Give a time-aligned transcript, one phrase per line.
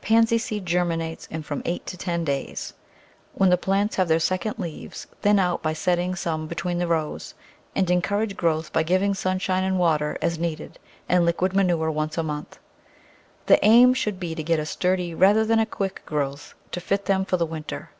[0.00, 2.72] Pansy seed germinates in from eight to ten days.
[3.34, 7.34] When the plants have their second leaves thin out by setting some between the rows,
[7.76, 12.18] and encourage growth by giving sunshine and water as needed and liquid ma nure once
[12.18, 12.58] a month.
[13.46, 17.04] The aim should be to get a sturdy rather than a quick growth to fit
[17.04, 17.90] them for the winter.